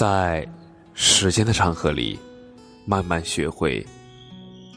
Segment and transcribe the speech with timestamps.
[0.00, 0.48] 在
[0.94, 2.18] 时间的长河里，
[2.86, 3.86] 慢慢学会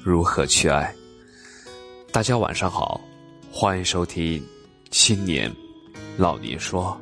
[0.04, 0.94] 如何去爱。
[2.12, 3.00] 大家晚上好，
[3.50, 4.38] 欢迎收听
[4.92, 5.50] 《青年
[6.18, 7.00] 老年说》。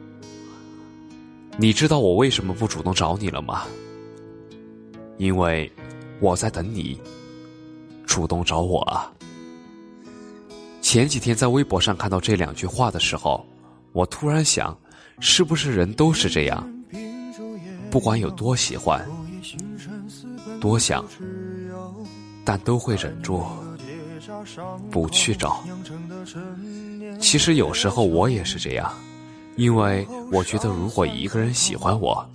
[1.57, 3.63] 你知道我为什么不主动找你了吗？
[5.17, 5.67] 因为
[6.19, 7.01] 我在等你
[8.05, 9.11] 主动找我啊。
[10.79, 13.43] 前几天在微博上看到这两句话的时候，
[13.93, 14.77] 我突然想，
[15.19, 16.71] 是不是人都是这样？
[17.89, 19.05] 不管有多喜欢，
[20.59, 21.05] 多想，
[22.45, 23.43] 但都会忍住
[24.89, 25.63] 不去找。
[27.19, 28.91] 其实有时候我也是这样，
[29.55, 32.25] 因为我觉得如果一个人喜欢我，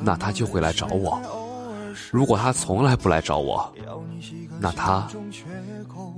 [0.00, 1.18] 那他就会来找我；
[2.10, 3.72] 如果他从来不来找我，
[4.60, 5.08] 那他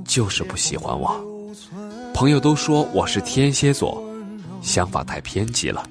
[0.05, 1.25] 就是不喜欢我。
[2.13, 4.03] 朋友都说我是天蝎座，
[4.61, 5.89] 想法太偏激了。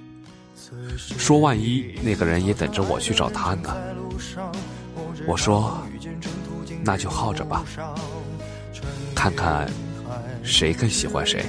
[1.17, 3.75] 说万一那个人也等着我去找他呢？
[5.27, 5.77] 我说，
[6.83, 7.63] 那就耗着吧，
[9.15, 9.69] 看看
[10.43, 11.45] 谁更喜欢谁。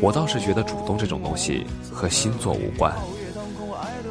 [0.00, 2.94] 我倒是觉得主动这种东西和星座无关，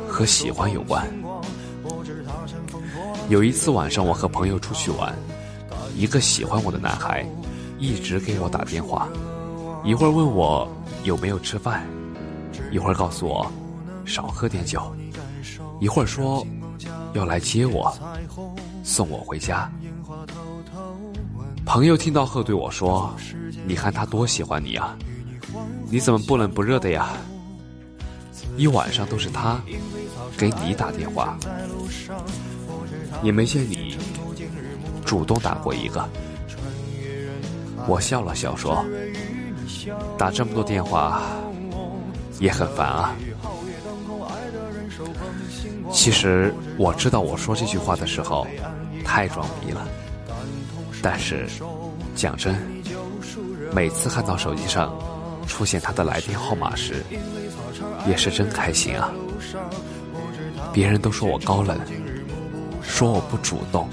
[0.07, 1.05] 和喜欢有关。
[3.29, 5.13] 有一次晚上，我和朋友出去玩，
[5.95, 7.25] 一个喜欢我的男孩
[7.79, 9.07] 一直给我打电话，
[9.83, 10.67] 一会儿问我
[11.03, 11.85] 有没有吃饭，
[12.71, 13.51] 一会儿告诉我。
[14.07, 14.95] 少喝点酒，
[15.81, 16.47] 一会儿说
[17.13, 17.93] 要来接我，
[18.81, 19.69] 送我回家。
[21.65, 23.13] 朋友听到后对我说
[23.67, 24.97] ：“你看他多喜欢你啊，
[25.89, 27.09] 你怎么不冷不热的呀？
[28.55, 29.61] 一晚上都是他
[30.37, 31.37] 给你打电话，
[33.21, 33.97] 也没见你
[35.05, 36.07] 主动打过一个。”
[37.87, 38.83] 我笑了笑说
[40.17, 41.21] ：“打这么多电话
[42.39, 43.13] 也很烦啊。”
[45.91, 48.45] 其实我知道，我说这句话的时候
[49.03, 49.87] 太装逼了。
[51.01, 51.47] 但是
[52.15, 52.55] 讲真，
[53.71, 54.93] 每次看到手机上
[55.47, 57.03] 出现他的来电号码时，
[58.07, 59.11] 也是真开心啊。
[60.73, 61.79] 别人都说我高冷，
[62.81, 63.87] 说我不主动，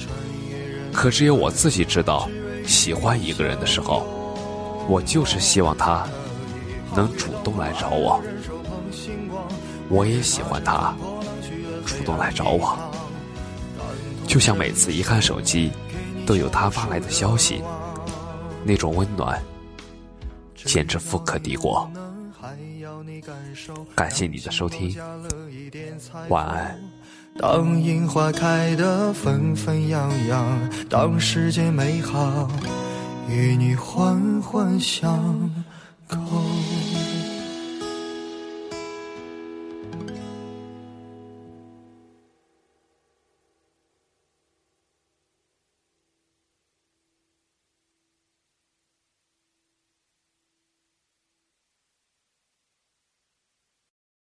[0.92, 2.28] 可只有我自己知道，
[2.66, 4.06] 喜欢一个人的时候，
[4.88, 6.06] 我就是希望他
[6.94, 8.20] 能主动来找我。
[9.88, 10.94] 我也喜欢他。
[11.84, 12.76] 主动来找我，
[14.26, 15.70] 就像每次一看手机，
[16.26, 17.62] 都有他发来的消息，
[18.64, 19.40] 那种温暖，
[20.54, 21.88] 简直富可敌国。
[23.94, 24.96] 感谢你的收听，
[26.28, 26.78] 晚安。
[27.38, 32.48] 当樱花开得纷纷扬扬，当世界美好
[33.28, 35.50] 与你环环相
[36.06, 36.18] 扣。